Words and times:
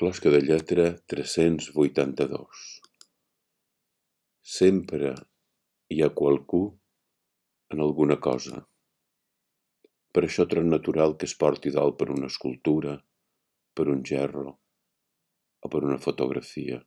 Closca 0.00 0.30
de 0.32 0.38
lletra 0.40 0.84
tres-cents 1.12 1.66
vuitanta-dos. 1.76 2.60
Sempre 4.52 5.10
hi 5.92 5.98
ha 6.00 6.08
qualcú 6.20 6.60
en 7.74 7.82
alguna 7.84 8.16
cosa. 8.28 8.62
Per 10.08 10.22
això 10.24 10.48
trob 10.54 10.70
natural 10.70 11.18
que 11.20 11.28
es 11.28 11.36
porti 11.44 11.74
dalt 11.76 12.00
per 12.00 12.08
una 12.16 12.32
escultura, 12.32 12.96
per 13.76 13.88
un 13.92 14.00
gerro 14.14 14.56
o 15.60 15.74
per 15.76 15.84
una 15.84 16.00
fotografia. 16.08 16.80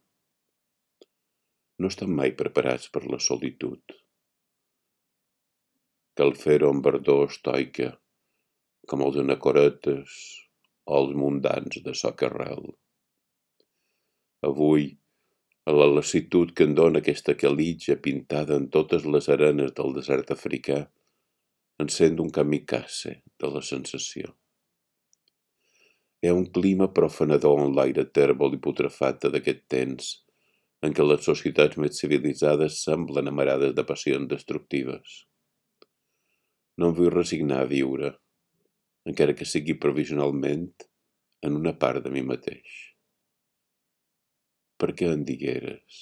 No 1.78 1.94
estan 1.94 2.18
mai 2.18 2.34
preparats 2.44 2.90
per 2.90 3.06
la 3.06 3.22
solitud. 3.30 4.00
Cal 6.18 6.34
fer-ho 6.50 6.74
amb 6.74 6.90
verdor 6.94 7.28
estoica, 7.30 7.94
com 8.90 9.06
els 9.06 9.22
anacoretes 9.30 10.22
o 10.90 11.04
els 11.04 11.14
mundans 11.14 11.86
de 11.86 12.02
socarrel. 12.08 12.74
Avui, 14.44 14.90
a 15.66 15.72
la 15.72 15.86
lassitud 15.88 16.52
que 16.52 16.66
em 16.68 16.74
dóna 16.76 17.00
aquesta 17.00 17.36
calitja 17.40 17.96
pintada 17.96 18.58
en 18.60 18.68
totes 18.72 19.06
les 19.08 19.30
arenes 19.32 19.72
del 19.78 19.96
desert 19.96 20.34
africà, 20.36 20.82
encén 21.80 22.20
un 22.20 22.32
kamikaze 22.38 23.22
de 23.40 23.52
la 23.54 23.62
sensació. 23.64 24.34
Hi 26.20 26.32
ha 26.32 26.36
un 26.36 26.46
clima 26.56 26.90
profanador 26.98 27.64
en 27.64 27.74
l'aire 27.78 28.06
tèrbol 28.20 28.58
i 28.58 28.62
putrefacte 28.68 29.32
d'aquest 29.32 29.64
temps, 29.72 30.12
en 30.84 30.92
què 30.96 31.08
les 31.08 31.24
societats 31.24 31.80
més 31.80 32.00
civilitzades 32.00 32.84
semblen 32.84 33.32
amarades 33.32 33.72
de 33.76 33.88
passions 33.88 34.28
destructives. 34.28 35.22
No 36.76 36.92
em 36.92 36.98
vull 37.00 37.14
resignar 37.16 37.64
a 37.64 37.70
viure, 37.70 38.12
encara 39.08 39.36
que 39.36 39.48
sigui 39.48 39.80
provisionalment, 39.80 40.72
en 41.44 41.60
una 41.60 41.76
part 41.80 42.04
de 42.04 42.12
mi 42.12 42.24
mateix. 42.24 42.93
Per 44.84 44.92
què 45.00 45.08
en 45.16 45.22
digueres? 45.24 45.98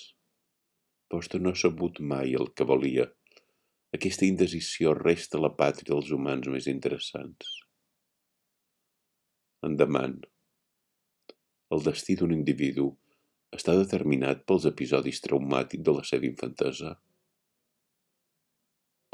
Vostè 1.13 1.37
no 1.37 1.51
ha 1.53 1.57
sabut 1.61 1.99
mai 2.11 2.31
el 2.39 2.47
que 2.57 2.65
volia. 2.65 3.03
Aquesta 3.93 4.25
indecisió 4.25 4.95
resta 4.97 5.41
la 5.43 5.51
pàtria 5.59 5.91
dels 5.91 6.09
humans 6.15 6.49
més 6.49 6.65
interessants. 6.71 7.51
Endavant. 9.69 10.17
El 11.77 11.85
destí 11.91 12.17
d'un 12.17 12.33
individu 12.33 12.87
està 13.53 13.77
determinat 13.77 14.41
pels 14.49 14.65
episodis 14.73 15.21
traumàtics 15.27 15.85
de 15.85 15.97
la 15.99 16.09
seva 16.15 16.25
infantesa? 16.31 16.97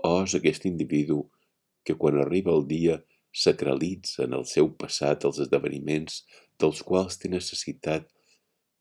O 0.07 0.15
és 0.23 0.39
aquest 0.39 0.71
individu 0.71 1.25
que 1.83 1.99
quan 1.99 2.23
arriba 2.23 2.55
el 2.55 2.69
dia 2.71 3.01
sacralitza 3.35 4.29
en 4.31 4.39
el 4.39 4.47
seu 4.47 4.71
passat 4.79 5.27
els 5.27 5.43
esdeveniments 5.43 6.23
dels 6.55 6.87
quals 6.87 7.19
té 7.19 7.35
necessitat 7.35 8.13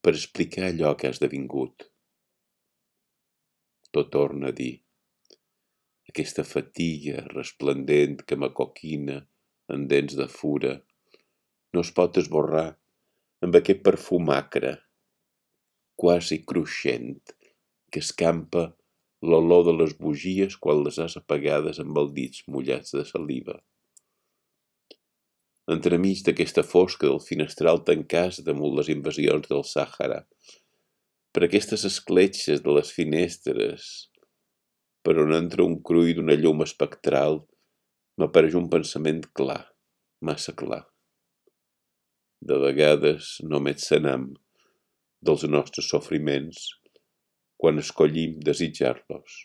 per 0.06 0.14
explicar 0.14 0.68
allò 0.68 0.92
que 0.94 1.08
ha 1.08 1.14
esdevingut. 1.16 1.88
Tot 3.90 4.12
torna 4.14 4.52
a 4.52 4.54
dir. 4.54 4.76
Aquesta 6.06 6.44
fatiga 6.46 7.24
resplendent 7.32 8.20
que 8.22 8.38
m'acoquina 8.38 9.16
en 9.74 9.88
dents 9.90 10.14
de 10.14 10.28
fura 10.30 10.76
no 11.74 11.82
es 11.82 11.90
pot 11.96 12.20
esborrar 12.22 12.68
amb 13.42 13.58
aquest 13.58 13.82
perfum 13.88 14.30
acre, 14.30 14.76
quasi 15.98 16.38
cruixent, 16.46 17.18
que 17.90 17.98
escampa 18.06 18.68
l'olor 19.26 19.66
de 19.66 19.74
les 19.80 19.98
bugies 19.98 20.54
quan 20.54 20.86
les 20.86 21.02
has 21.02 21.18
apagades 21.18 21.82
amb 21.82 21.98
els 21.98 22.14
dits 22.14 22.46
mullats 22.46 22.94
de 22.94 23.02
saliva. 23.10 23.58
Entremig 25.66 26.20
d'aquesta 26.22 26.62
fosca 26.62 27.08
del 27.08 27.18
finestral 27.18 27.80
tancàs 27.86 28.38
damunt 28.46 28.76
les 28.78 28.90
invasions 28.92 29.48
del 29.50 29.64
Sàhara, 29.66 30.20
per 31.34 31.42
aquestes 31.44 31.82
escletxes 31.88 32.62
de 32.62 32.74
les 32.76 32.92
finestres, 32.94 33.88
per 35.02 35.16
on 35.22 35.34
entra 35.34 35.66
un 35.66 35.74
crull 35.88 36.12
d'una 36.14 36.36
llum 36.38 36.62
espectral, 36.62 37.40
m'apareix 38.16 38.54
un 38.62 38.70
pensament 38.70 39.24
clar, 39.34 39.64
massa 40.22 40.54
clar. 40.54 40.84
De 42.46 42.56
vegades 42.62 43.34
només 43.42 43.90
s'anam 43.90 44.30
dels 45.26 45.44
nostres 45.50 45.90
sofriments 45.90 46.62
quan 47.58 47.82
escollim 47.82 48.38
desitjar-los. 48.46 49.40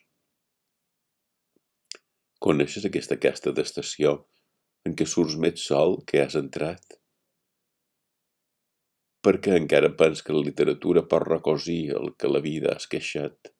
Coneixes 2.45 2.85
aquesta 2.85 3.17
casta 3.17 3.53
d'estació 3.57 4.19
en 4.87 4.95
què 4.97 5.05
surts 5.05 5.37
més 5.43 5.63
sol 5.69 5.99
que 6.09 6.21
has 6.23 6.35
entrat? 6.39 6.97
Perquè 9.21 9.53
encara 9.59 9.91
pens 9.97 10.23
que 10.25 10.33
la 10.33 10.41
literatura 10.47 11.03
pot 11.09 11.27
recosir 11.27 11.81
el 11.99 12.13
que 12.17 12.31
la 12.31 12.41
vida 12.41 12.73
has 12.73 12.87
queixat. 12.89 13.51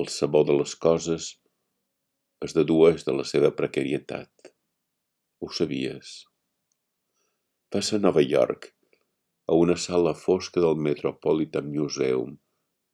El 0.00 0.08
sabor 0.08 0.46
de 0.48 0.56
les 0.56 0.72
coses 0.86 1.26
es 2.46 2.54
dedueix 2.56 3.04
de 3.08 3.14
la 3.18 3.26
seva 3.28 3.50
precarietat. 3.58 4.52
Ho 5.42 5.50
sabies? 5.52 6.14
Vas 7.74 7.92
a 7.92 8.00
Nova 8.00 8.24
York 8.24 8.70
a 9.52 9.58
una 9.58 9.76
sala 9.76 10.14
fosca 10.14 10.62
del 10.64 10.80
Metropolitan 10.86 11.68
Museum 11.74 12.38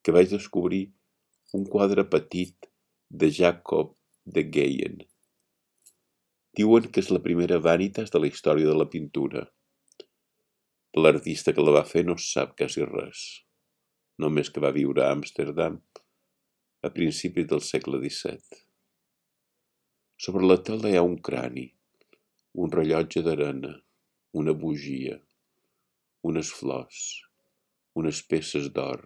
que 0.03 0.15
vaig 0.17 0.35
descobrir 0.35 0.83
un 1.55 1.65
quadre 1.71 2.05
petit 2.11 2.69
de 3.23 3.31
Jacob 3.39 3.95
de 4.25 4.45
Geyen. 4.57 4.99
Diuen 6.59 6.89
que 6.91 6.99
és 7.05 7.09
la 7.15 7.21
primera 7.23 7.61
vanitas 7.63 8.11
de 8.11 8.19
la 8.19 8.27
història 8.27 8.67
de 8.67 8.75
la 8.75 8.89
pintura. 8.91 9.45
L'artista 10.99 11.53
que 11.55 11.63
la 11.63 11.75
va 11.77 11.85
fer 11.87 12.03
no 12.07 12.17
sap 12.19 12.57
quasi 12.59 12.83
res, 12.83 13.21
només 14.19 14.51
que 14.51 14.63
va 14.65 14.73
viure 14.75 15.05
a 15.05 15.13
Amsterdam 15.15 15.77
a 16.83 16.91
principis 16.97 17.47
del 17.53 17.63
segle 17.63 18.01
XVII. 18.03 18.59
Sobre 20.19 20.51
la 20.51 20.57
tela 20.67 20.91
hi 20.91 20.99
ha 20.99 21.05
un 21.07 21.15
crani, 21.29 21.69
un 22.59 22.75
rellotge 22.75 23.23
d'arena, 23.23 23.77
una 24.43 24.57
bugia, 24.65 25.21
unes 26.27 26.51
flors, 26.59 27.05
unes 27.95 28.25
peces 28.33 28.67
d'or. 28.75 29.05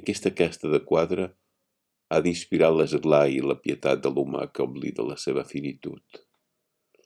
Aquesta 0.00 0.32
casta 0.32 0.72
de 0.72 0.80
quadre 0.88 1.34
ha 2.08 2.20
d'inspirar 2.24 2.70
l'esglai 2.74 3.36
i 3.36 3.44
la 3.44 3.58
pietat 3.64 4.02
de 4.04 4.12
l'humà 4.12 4.46
que 4.52 4.64
oblida 4.64 5.04
la 5.04 5.16
seva 5.20 5.44
finitud. 5.44 6.02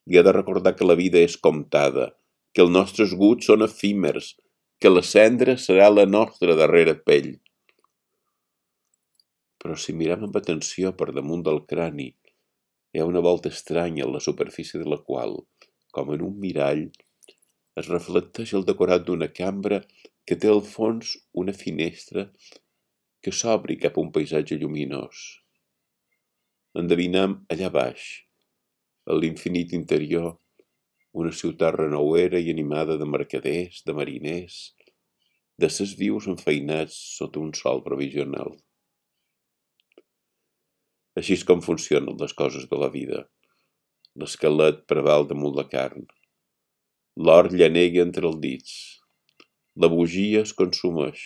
Li 0.06 0.18
ha 0.18 0.24
de 0.26 0.34
recordar 0.34 0.74
que 0.78 0.86
la 0.86 0.98
vida 0.98 1.22
és 1.22 1.36
comptada, 1.46 2.12
que 2.54 2.62
els 2.64 2.72
nostres 2.74 3.14
guts 3.18 3.48
són 3.50 3.64
efímers, 3.66 4.34
que 4.82 4.90
la 4.90 5.02
cendra 5.06 5.56
serà 5.64 5.88
la 5.90 6.06
nostra 6.06 6.56
darrera 6.58 6.94
pell. 7.08 7.34
Però 9.62 9.78
si 9.78 9.94
mirem 9.94 10.26
amb 10.26 10.38
atenció 10.38 10.90
per 10.98 11.12
damunt 11.14 11.44
del 11.46 11.62
crani, 11.70 12.10
hi 12.92 13.00
ha 13.00 13.08
una 13.08 13.22
volta 13.24 13.52
estranya 13.54 14.04
en 14.06 14.12
la 14.14 14.20
superfície 14.20 14.80
de 14.82 14.88
la 14.90 14.98
qual, 15.06 15.38
com 15.94 16.10
en 16.14 16.24
un 16.26 16.34
mirall, 16.42 16.88
es 17.80 17.88
reflecteix 17.88 18.52
el 18.58 18.66
decorat 18.68 19.06
d'una 19.06 19.30
cambra 19.32 19.80
que 20.28 20.36
té 20.36 20.50
al 20.52 20.60
fons 20.66 21.14
una 21.42 21.54
finestra 21.56 22.26
que 23.22 23.32
s'obri 23.38 23.78
cap 23.78 23.96
a 23.96 24.02
un 24.02 24.10
paisatge 24.14 24.58
lluminós. 24.58 25.22
Endevinem 26.78 27.36
allà 27.54 27.68
baix, 27.70 28.06
a 29.06 29.14
l'infinit 29.18 29.74
interior, 29.78 30.32
una 31.12 31.32
ciutat 31.40 31.76
renouera 31.76 32.40
i 32.40 32.50
animada 32.50 32.96
de 33.00 33.06
mercaders, 33.06 33.82
de 33.86 33.94
mariners, 33.98 34.58
de 35.60 35.68
ses 35.68 35.92
vius 35.98 36.26
enfeinats 36.32 36.96
sota 37.18 37.40
un 37.42 37.52
sol 37.58 37.82
provisional. 37.84 38.56
Així 41.20 41.36
és 41.36 41.44
com 41.44 41.60
funcionen 41.60 42.16
les 42.22 42.32
coses 42.32 42.64
de 42.70 42.80
la 42.80 42.88
vida. 42.94 43.26
L'esquelet 44.16 44.82
preval 44.88 45.28
damunt 45.28 45.54
la 45.58 45.66
carn. 45.68 46.08
L'or 47.20 47.50
llanega 47.52 48.00
entre 48.06 48.26
els 48.30 48.40
dits. 48.40 48.74
La 49.76 49.92
bugia 49.92 50.40
es 50.46 50.56
consumeix. 50.56 51.20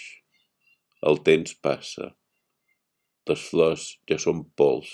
El 1.04 1.19
temps 1.28 1.52
passa. 1.60 2.14
Les 3.28 3.43
flors 3.50 3.87
ja 4.08 4.16
són 4.22 4.44
pols, 4.56 4.93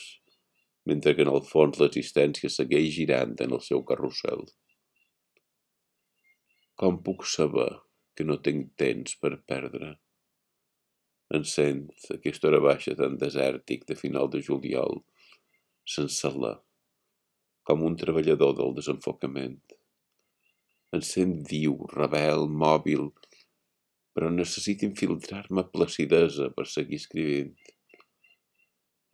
mentre 0.88 1.14
que 1.14 1.22
en 1.22 1.31
el 1.31 1.43
fons 1.46 1.78
l'existència 1.78 2.50
segueix 2.50 2.90
girant 2.96 3.37
en 3.44 3.54
el 3.54 3.62
seu 3.62 3.84
carrusel. 3.87 4.46
Com 6.75 6.99
puc 7.06 7.22
saber 7.28 7.69
que 8.16 8.26
no 8.26 8.40
tinc 8.43 8.72
temps 8.81 9.14
per 9.22 9.37
perdre? 9.46 9.93
Encén 11.38 11.84
aquesta 12.16 12.50
hora 12.50 12.60
baixa 12.64 12.96
tan 12.99 13.14
desèrtic 13.20 13.87
de 13.88 13.96
final 13.96 14.28
de 14.32 14.43
juliol, 14.49 15.04
sense 15.87 16.32
la, 16.34 16.56
com 17.69 17.87
un 17.87 17.94
treballador 17.96 18.56
del 18.58 18.75
desenfocament 18.81 19.60
em 20.93 21.00
sent 21.08 21.38
viu, 21.49 21.78
rebel, 21.94 22.49
mòbil, 22.62 23.06
però 24.12 24.31
necessito 24.31 24.85
infiltrar-me 24.88 25.64
placidesa 25.75 26.50
per 26.56 26.67
seguir 26.69 27.00
escrivint. 27.00 27.53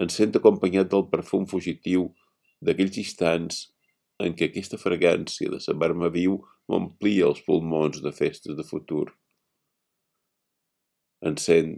Em 0.02 0.10
sent 0.14 0.36
acompanyat 0.38 0.90
del 0.92 1.06
perfum 1.12 1.46
fugitiu 1.50 2.08
d'aquells 2.62 2.98
instants 3.02 3.64
en 4.22 4.34
què 4.38 4.48
aquesta 4.48 4.78
fragància 4.80 5.50
de 5.52 5.60
saber-me 5.62 6.10
viu 6.14 6.40
m'omplia 6.70 7.28
els 7.30 7.40
pulmons 7.46 8.02
de 8.04 8.12
festes 8.14 8.58
de 8.58 8.66
futur. 8.66 9.06
Encent, 11.30 11.72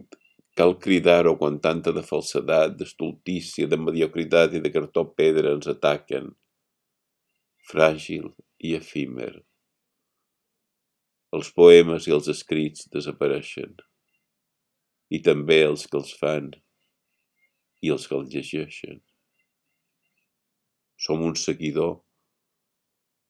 cal 0.57 0.75
cridar-ho 0.85 1.37
quan 1.41 1.61
tanta 1.65 1.93
de 1.97 2.03
falsedat, 2.05 2.75
d'estultícia, 2.81 3.69
de 3.69 3.79
mediocritat 3.81 4.57
i 4.57 4.65
de 4.65 4.73
cartó 4.73 5.07
pedra 5.21 5.55
ens 5.57 5.69
ataquen. 5.73 6.33
Fràgil 7.71 8.33
i 8.69 8.75
efímer. 8.77 9.33
Els 11.37 11.53
poemes 11.55 12.09
i 12.09 12.15
els 12.17 12.29
escrits 12.33 12.89
desapareixen. 12.95 13.77
I 15.15 15.21
també 15.27 15.61
els 15.67 15.87
que 15.91 15.99
els 16.01 16.11
fan 16.19 16.51
i 17.87 17.93
els 17.95 18.07
que 18.11 18.17
els 18.19 18.33
llegeixen. 18.35 18.99
Som 20.99 21.23
un 21.27 21.39
seguidor 21.39 22.01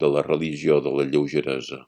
de 0.00 0.08
la 0.08 0.24
religió 0.24 0.80
de 0.80 0.92
la 0.96 1.04
lleugeresa. 1.12 1.82